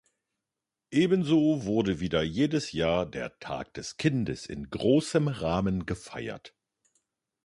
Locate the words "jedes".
2.23-2.71